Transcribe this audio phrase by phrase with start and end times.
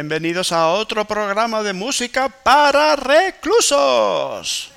[0.00, 4.72] Bienvenidos a otro programa de música para reclusos.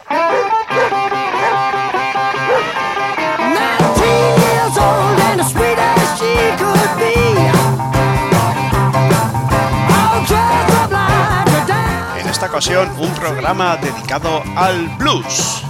[12.20, 15.64] En esta ocasión, un programa dedicado al blues.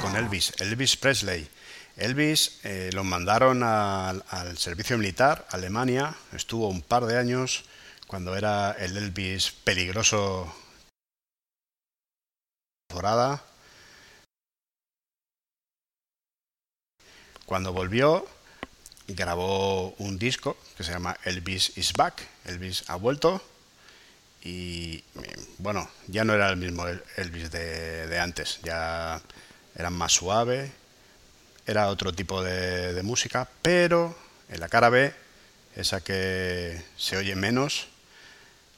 [0.00, 1.48] Con Elvis, Elvis Presley.
[1.96, 4.22] Elvis eh, lo mandaron al,
[4.56, 7.64] servicio militar, Alemania, estuvo un par de años
[8.06, 10.54] cuando era el Elvis peligroso.
[17.44, 18.24] Cuando volvió,
[19.08, 23.42] grabó un disco que se llama Elvis is Back, Elvis ha vuelto,
[24.44, 25.04] y
[25.58, 26.84] bueno, ya no era el mismo
[27.16, 29.20] Elvis de, de antes, ya
[29.74, 30.72] era más suave,
[31.66, 34.16] era otro tipo de, música, pero
[34.48, 35.12] en la cara B,
[35.76, 37.88] esa que se oye menos,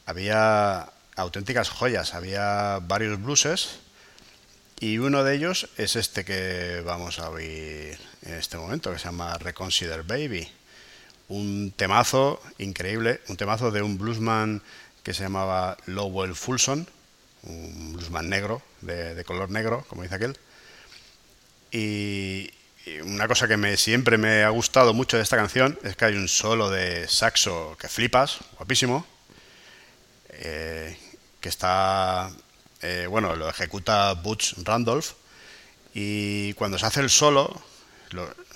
[0.06, 3.80] había auténticas joyas, había varios blueses
[4.80, 9.06] y uno de ellos es este que vamos a oír en este momento, que se
[9.06, 10.48] llama Reconsider Baby.
[11.28, 14.62] Un temazo increíble, un temazo de un bluesman
[15.04, 16.88] que se llamaba Lowell Fulson,
[17.44, 20.36] un bluesman negro, de color negro, como dice aquel.
[21.70, 22.50] Y,
[23.02, 26.14] una cosa que me, siempre me ha gustado mucho de esta canción es que hay
[26.14, 29.06] un solo de saxo que flipas, guapísimo,
[30.28, 30.96] eh,
[31.40, 32.30] que está,
[32.82, 35.12] eh, bueno, lo ejecuta Butch Randolph.
[35.94, 37.60] Y cuando se hace el solo,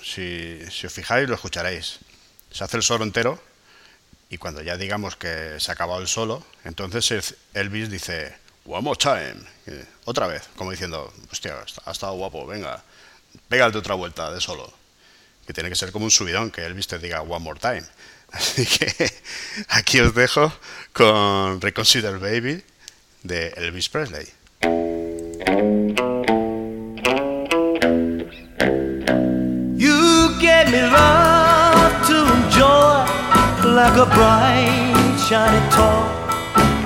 [0.03, 1.99] si, si os fijáis lo escucharéis,
[2.51, 3.41] se hace el solo entero
[4.29, 8.35] y cuando ya digamos que se ha acabado el solo, entonces Elvis dice,
[8.65, 9.35] one more time,
[10.05, 12.83] otra vez, como diciendo, hostia, ha estado guapo, venga
[13.47, 14.71] pégate otra vuelta de solo.
[15.45, 17.83] Que tiene que ser como un subidón, que Elvis te diga one more time.
[18.31, 19.11] Así que
[19.69, 20.53] aquí os dejo
[20.93, 22.63] con Reconsider Baby
[23.23, 24.27] de Elvis Presley.
[29.77, 30.37] You
[33.81, 36.03] like a bright shiny toy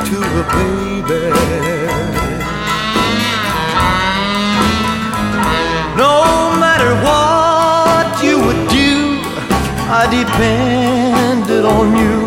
[0.08, 1.26] to a baby.
[6.04, 6.16] No
[6.64, 8.92] matter what you would do,
[10.00, 12.23] I depended on you,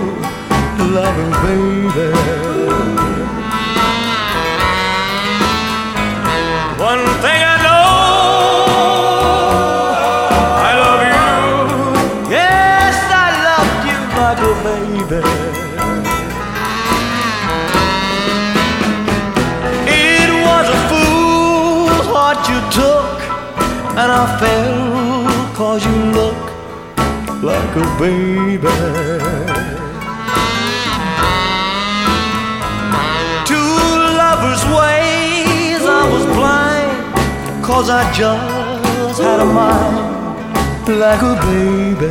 [40.96, 42.06] like a baby.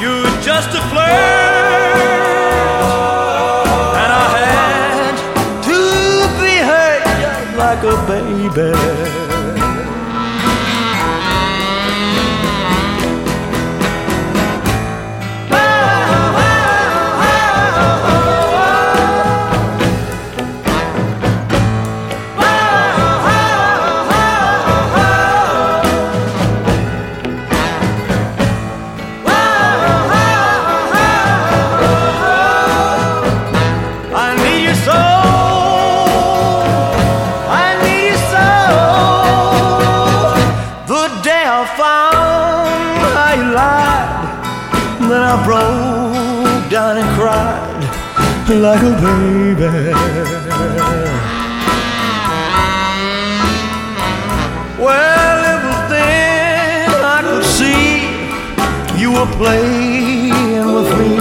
[0.00, 1.84] You're just a flirt
[7.56, 9.23] like a baby.
[48.48, 49.92] Like a baby.
[54.78, 61.14] Well, it was then I could see you were playing with me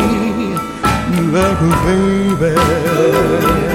[1.32, 1.74] like a
[2.40, 3.73] baby.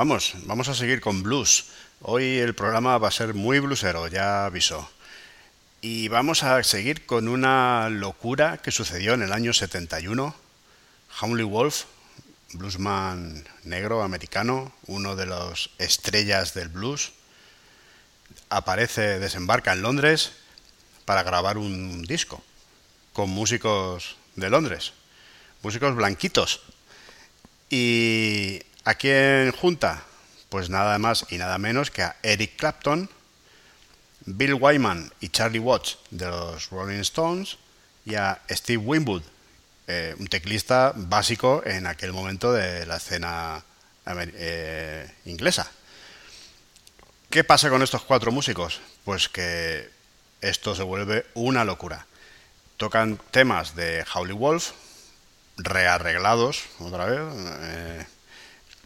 [0.00, 1.66] Vamos, vamos a seguir con blues.
[2.00, 4.90] Hoy el programa va a ser muy bluesero, ya aviso.
[5.82, 10.34] Y vamos a seguir con una locura que sucedió en el año 71.
[11.20, 11.84] Howley Wolf,
[12.54, 17.12] bluesman negro americano, uno de los estrellas del blues,
[18.48, 20.32] aparece, desembarca en Londres
[21.04, 22.42] para grabar un disco
[23.12, 24.94] con músicos de Londres,
[25.62, 26.62] músicos blanquitos.
[27.68, 30.02] Y ¿A quién junta?
[30.48, 33.10] Pues nada más y nada menos que a Eric Clapton,
[34.24, 37.58] Bill Wyman y Charlie Watts de los Rolling Stones
[38.06, 39.22] y a Steve Winwood,
[39.86, 43.62] eh, un teclista básico en aquel momento de la escena
[44.06, 45.70] eh, inglesa.
[47.28, 48.80] ¿Qué pasa con estos cuatro músicos?
[49.04, 49.90] Pues que
[50.40, 52.06] esto se vuelve una locura.
[52.78, 54.70] Tocan temas de Howley Wolf,
[55.58, 57.20] rearreglados otra vez.
[57.60, 58.06] Eh,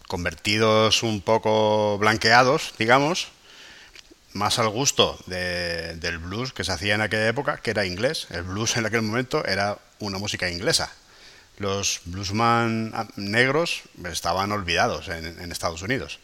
[0.06, 3.28] convertidos un poco blanqueados, digamos,
[4.32, 8.26] más al gusto de, del blues que se hacía en aquella época, que era inglés.
[8.30, 10.92] El blues en aquel momento era una música inglesa.
[11.58, 16.18] Los bluesman negros estaban olvidados en, en Estados Unidos.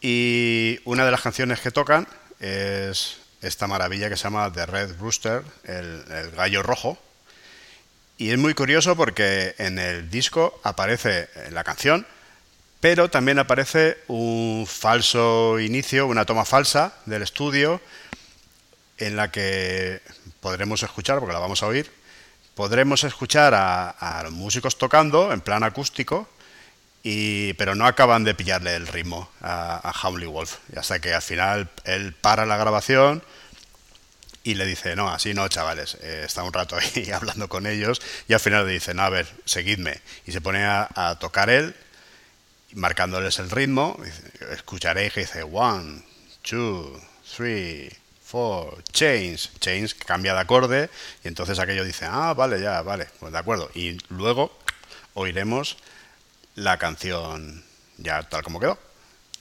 [0.00, 2.06] Y una de las canciones que tocan
[2.38, 6.96] es esta maravilla que se llama The Red Rooster, el, el gallo rojo.
[8.16, 12.06] Y es muy curioso porque en el disco aparece la canción,
[12.84, 17.80] pero también aparece un falso inicio, una toma falsa del estudio
[18.98, 20.02] en la que
[20.40, 21.90] podremos escuchar, porque la vamos a oír,
[22.54, 26.28] podremos escuchar a, los músicos tocando en plan acústico,
[27.02, 30.58] y, pero no acaban de pillarle el ritmo a, a Howley Wolf.
[30.76, 33.24] Hasta que al final él para la grabación
[34.42, 35.96] y le dice, no, así no, chavales.
[36.02, 39.08] Eh, está un rato ahí hablando con ellos y al final le dice, no, a
[39.08, 40.02] ver, seguidme.
[40.26, 41.74] Y se pone a tocar él
[42.74, 43.96] marcándoles el ritmo,
[44.52, 46.02] escucharéis que dice one,
[46.42, 47.00] two,
[47.36, 47.90] three,
[48.22, 50.90] four, change, change, cambia de acorde,
[51.22, 53.70] y entonces aquello dice, ah, vale, ya, vale, pues de acuerdo.
[53.74, 54.56] Y luego
[55.14, 55.76] oiremos
[56.56, 57.64] la canción
[57.98, 58.78] ya tal como quedó.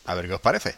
[0.06, 0.76] A ver qué os parece.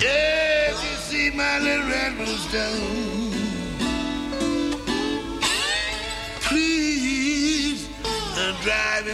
[0.00, 0.06] You
[1.08, 3.17] see my little red.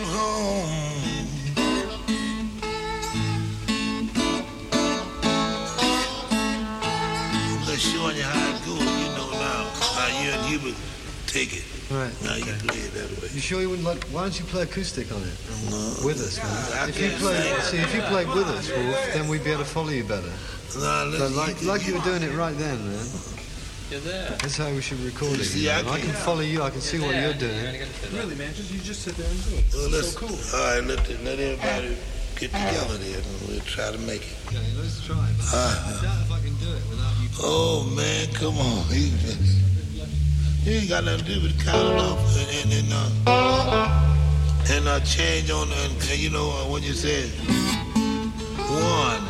[0.06, 1.74] Home.
[7.66, 8.78] Just showing you how it goes.
[8.78, 10.76] You know now how you and Hubert
[11.26, 11.64] take it.
[11.90, 12.12] Right.
[12.22, 13.28] Now you play it that way.
[13.32, 14.04] You sure you wouldn't like?
[14.14, 15.34] Why don't you play acoustic on it
[15.70, 16.06] No.
[16.06, 16.88] with us, man?
[16.88, 19.68] If you play, see, if you played with us, Wolf, then we'd be able to
[19.68, 20.32] follow you better.
[20.76, 23.06] No, listen, like, you, like you were doing it right then, man.
[23.94, 24.30] You're there.
[24.42, 25.44] That's how we should record it.
[25.44, 25.92] See, you I know?
[25.92, 26.64] I can't- follow you.
[26.64, 27.54] I can see what you're doing.
[28.12, 29.64] Really, man, just you just sit there and do it.
[29.72, 30.34] Well, It's so cool.
[30.58, 31.96] All right, let, the, let everybody
[32.34, 34.34] get together there and we'll try to make it.
[34.48, 35.14] Okay, let's try.
[35.38, 37.28] But Uh, I doubt if I can do it without you.
[37.38, 38.82] oh, man, come on.
[38.92, 39.62] He, just,
[40.66, 42.92] you ain't got nothing to do but count it off and, and, and,
[43.28, 47.30] uh, and uh, change on, and, and you know, uh, when you said.
[48.74, 49.22] one,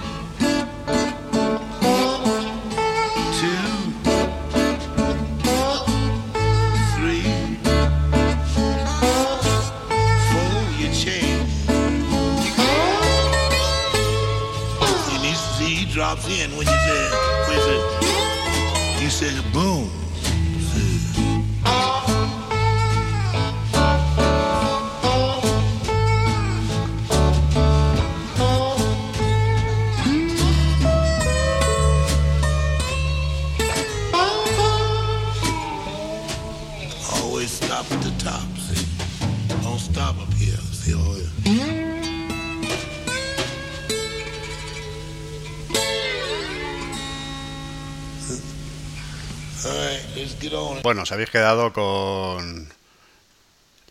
[50.83, 52.69] Bueno, os habéis quedado con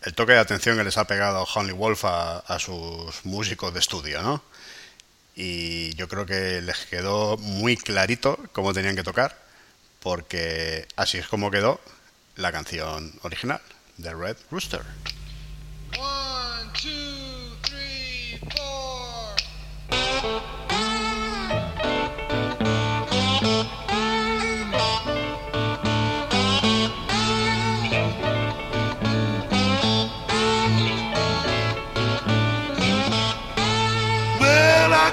[0.02, 3.80] el toque de atención que les ha pegado Honey Wolf a, a sus músicos de
[3.80, 4.42] estudio, ¿no?
[5.36, 9.36] Y yo creo que les quedó muy clarito cómo tenían que tocar,
[10.00, 11.80] porque así es como quedó
[12.36, 13.60] la canción original
[13.96, 14.82] de Red Rooster.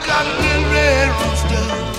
[0.01, 1.90] Well, I got a little red rooster.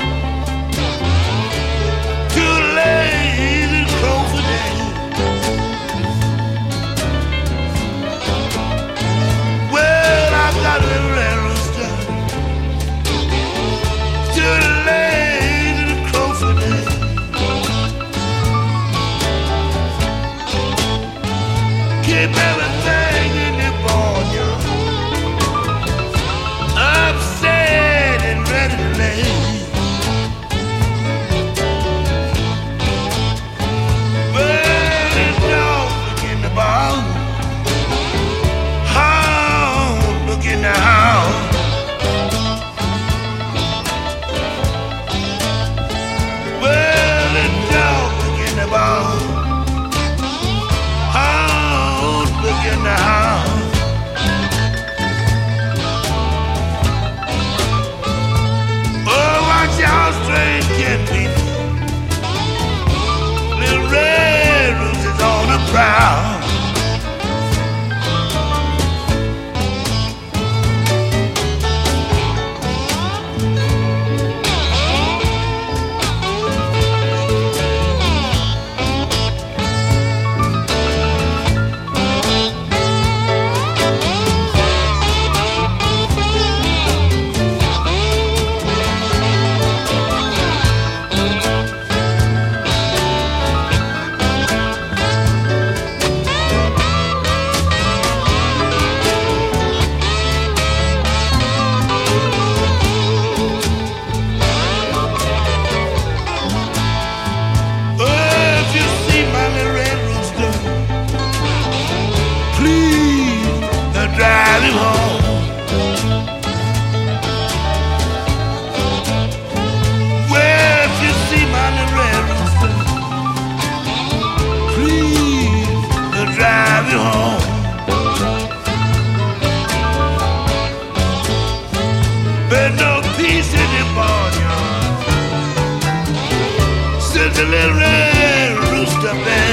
[139.12, 139.51] Rooster been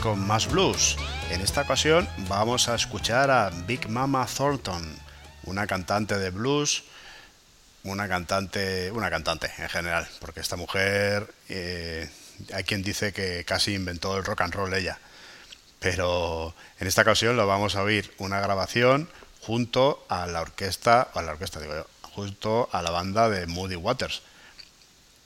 [0.00, 0.96] con más blues.
[1.30, 4.82] En esta ocasión vamos a escuchar a Big Mama Thornton,
[5.44, 6.84] una cantante de blues,
[7.84, 12.08] una cantante, una cantante en general, porque esta mujer eh,
[12.52, 14.98] hay quien dice que casi inventó el rock and roll ella.
[15.80, 19.08] Pero en esta ocasión lo vamos a oír una grabación
[19.40, 23.76] junto a la orquesta, a la orquesta digo yo, junto a la banda de Moody
[23.76, 24.22] Waters.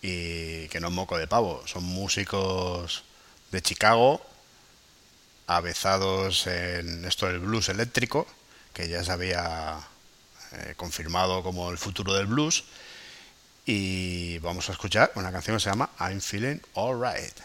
[0.02, 3.05] Y que no es moco de pavo, son músicos
[3.50, 4.21] de Chicago,
[5.47, 8.27] avezados en esto del blues eléctrico,
[8.73, 9.79] que ya se había
[10.53, 12.65] eh, confirmado como el futuro del blues.
[13.65, 17.41] Y vamos a escuchar una canción que se llama I'm Feeling Alright.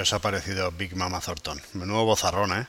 [0.00, 1.60] Os ha parecido Big Mama Thornton?
[1.74, 2.66] Menudo bozarrón, ¿eh?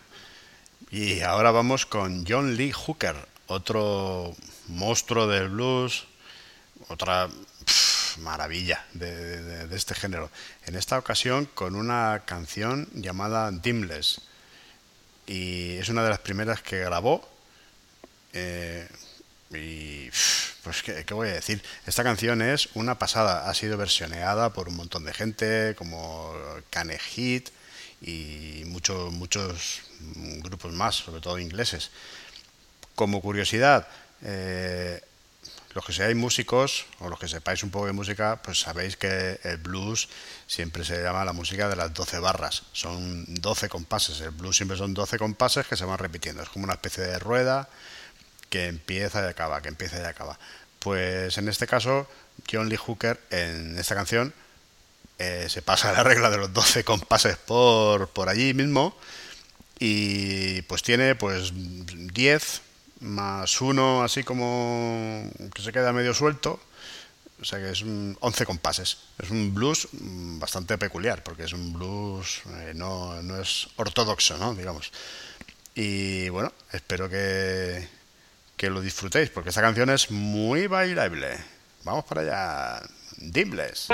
[0.91, 3.15] Y ahora vamos con John Lee Hooker,
[3.47, 4.35] otro
[4.67, 6.05] monstruo del blues,
[6.87, 7.27] otra
[7.65, 10.29] pf, maravilla de, de- de este género.
[10.65, 14.21] En esta ocasión con una canción llamada Dimless.
[15.27, 17.27] Y es una de las primeras que grabó.
[18.33, 18.87] Eh,
[19.51, 20.09] y
[20.63, 21.62] pues ¿qué, qué voy a decir.
[21.85, 23.49] Esta canción es una pasada.
[23.49, 26.33] Ha sido versioneada por un montón de gente como
[26.69, 27.49] Kane Hit
[28.01, 29.81] y muchos muchos
[30.41, 31.91] grupos más, sobre todo ingleses.
[32.95, 33.88] Como curiosidad,
[34.21, 35.01] eh,
[35.73, 39.39] los que seáis músicos o los que sepáis un poco de música, pues sabéis que
[39.43, 40.09] el blues
[40.47, 42.63] siempre se llama la música de las 12 barras.
[42.73, 44.19] Son 12 compases.
[44.21, 46.43] El blues siempre son 12 compases que se van repitiendo.
[46.43, 47.69] Es como una especie de rueda
[48.49, 50.39] que empieza y acaba, que empieza y acaba.
[50.79, 52.07] Pues en este caso,
[52.51, 54.33] John Lee Hooker en esta canción
[55.17, 58.95] eh, se pasa la regla de los 12 compases por, por allí mismo
[59.79, 62.62] y pues tiene pues 10
[63.01, 66.59] más uno así como que se queda medio suelto.
[67.41, 68.97] O sea que es un 11 compases.
[69.17, 74.38] Es un blues mm, bastante peculiar porque es un blues eh, no, no es ortodoxo
[74.38, 74.91] no digamos.
[75.75, 77.98] Y bueno espero que
[78.59, 81.29] que lo disfrutéis porque esta canción es muy bailable.
[81.85, 82.81] Vamos para allá.
[83.21, 83.87] Dimless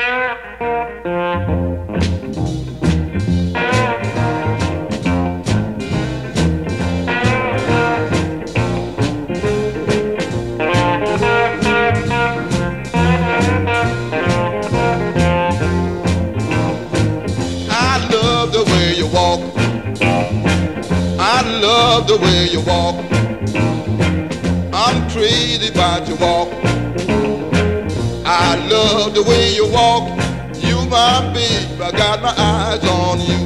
[31.48, 33.42] I got my eyes on you.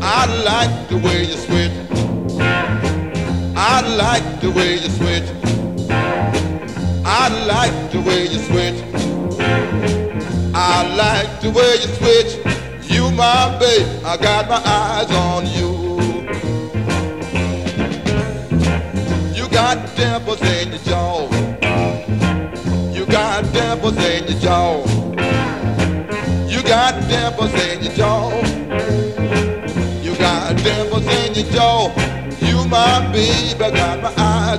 [0.00, 1.72] I like the way you sweat.
[3.56, 5.24] I like the way you sweat.
[7.04, 8.76] I like the way you sweat.
[10.54, 12.36] I like the way you switch.
[12.90, 15.46] You my babe, I got my eyes on.
[15.46, 15.47] You
[24.28, 24.86] your jaw.
[26.46, 28.30] You got dimples in your jaw.
[30.02, 31.88] You got dimples in your jaw.
[32.40, 34.57] You my baby, got my eyes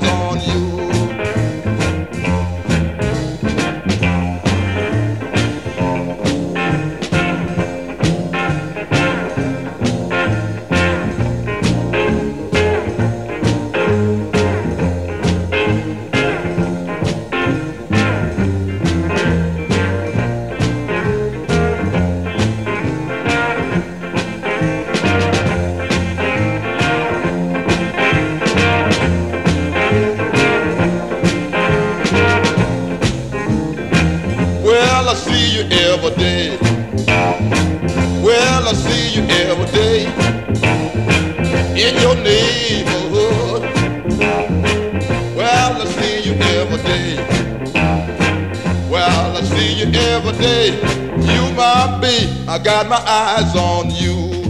[52.50, 54.42] I got my eyes on you.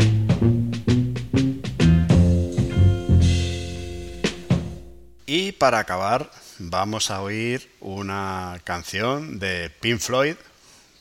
[5.26, 10.36] Y para acabar, vamos a oír una canción de Pink Floyd,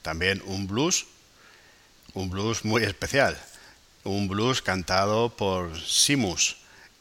[0.02, 1.06] también un blues,
[2.14, 3.38] un blues muy especial,
[4.02, 6.56] un blues cantado por Simus,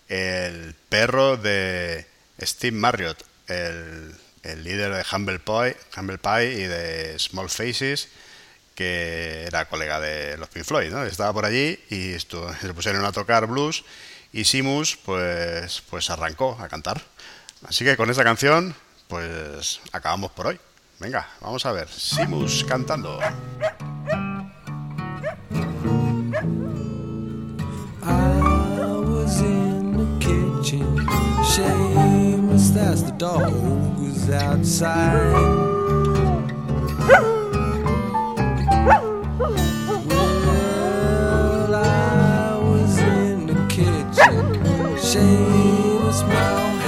[0.10, 2.06] el perro de
[2.40, 8.10] Steve Marriott, el, el líder de Humble Pie, Humble Pie y de Small Faces,
[8.78, 11.04] que era colega de los Pink Floyd, ¿no?
[11.04, 13.84] Estaba por allí y esto, se pusieron a tocar blues
[14.32, 17.02] y Simus pues, pues arrancó a cantar.
[17.68, 18.76] Así que con esta canción
[19.08, 20.60] pues acabamos por hoy.
[21.00, 21.90] Venga, vamos a ver.
[21.90, 23.20] Simus cantando.
[31.56, 33.50] Shameless, that's the dog
[33.98, 35.77] who's outside.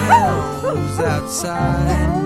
[0.09, 2.19] Hound who's outside.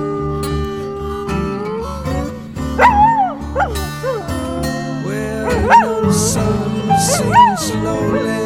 [5.05, 8.43] You the sun sinks slowly.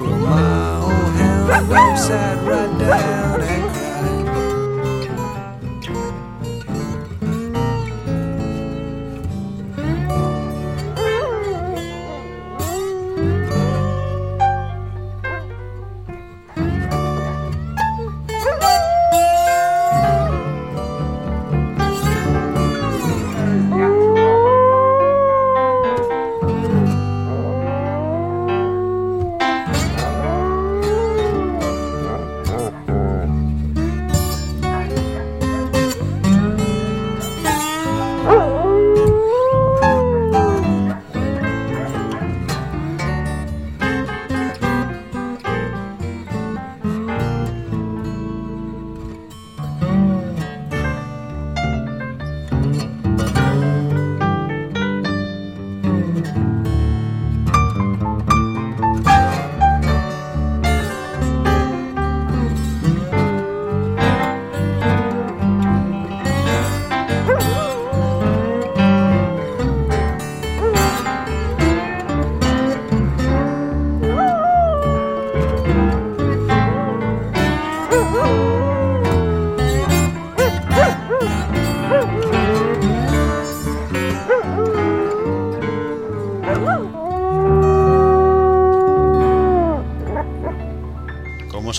[0.00, 3.69] My old hound sat right down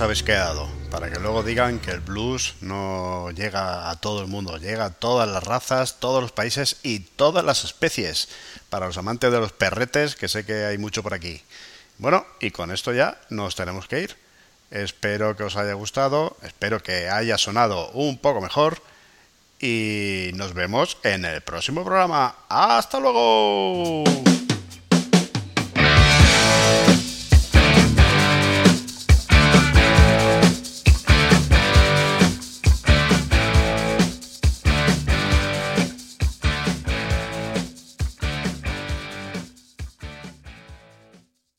[0.02, 4.58] habéis quedado, para que luego digan que el blues no llega a todo el mundo,
[4.58, 8.28] llega a todas las razas, todos los países y todas las especies.
[8.70, 11.42] Para los amantes de los perretes, que sé que hay mucho por aquí.
[12.00, 14.16] Bueno, y con esto ya nos tenemos que ir.
[14.72, 18.82] Espero que os haya gustado, espero que haya sonado un poco mejor
[19.60, 22.36] y nos vemos en el próximo programa.
[22.50, 24.04] ¡Hasta luego!